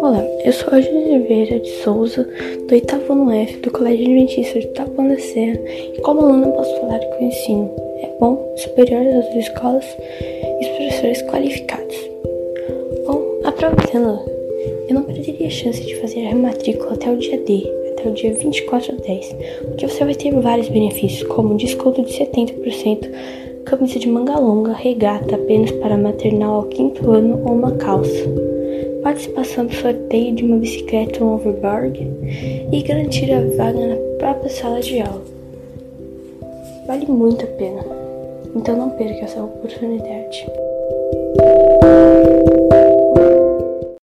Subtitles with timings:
[0.00, 2.22] Olá, eu sou a Júlia Oliveira de Souza,
[2.68, 7.24] do oitavo ano F do Colégio Adventista de Serra, e como aluna posso falar que
[7.24, 7.68] o ensino
[8.00, 9.84] é bom, superior às outras escolas
[10.40, 11.96] e os professores qualificados.
[13.08, 14.20] Bom, aproveitando,
[14.88, 18.12] eu não perderia a chance de fazer a rematrícula até o dia D, até o
[18.12, 23.10] dia 24 de 10, porque você vai ter vários benefícios, como desconto de 70%,
[23.64, 28.57] camisa de manga longa, regata apenas para maternal ao quinto ano ou uma calça
[29.02, 32.00] participação do sorteio de uma bicicleta ou um overboard
[32.72, 35.22] e garantir a vaga na própria sala de aula.
[36.86, 37.84] Vale muito a pena,
[38.54, 40.46] então não perca essa oportunidade.